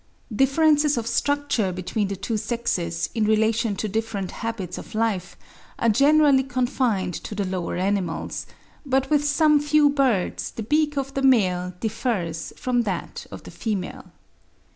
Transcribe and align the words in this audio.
Differences 0.35 0.97
of 0.97 1.05
structure 1.05 1.71
between 1.71 2.07
the 2.07 2.15
two 2.15 2.35
sexes 2.35 3.11
in 3.13 3.25
relation 3.25 3.75
to 3.75 3.87
different 3.87 4.31
habits 4.31 4.79
of 4.79 4.95
life 4.95 5.37
are 5.77 5.89
generally 5.89 6.41
confined 6.41 7.13
to 7.13 7.35
the 7.35 7.45
lower 7.45 7.75
animals; 7.77 8.47
but 8.83 9.11
with 9.11 9.23
some 9.23 9.59
few 9.59 9.91
birds 9.91 10.49
the 10.49 10.63
beak 10.63 10.97
of 10.97 11.13
the 11.13 11.21
male 11.21 11.73
differs 11.79 12.51
from 12.57 12.81
that 12.81 13.27
of 13.29 13.43
the 13.43 13.51
female. 13.51 14.05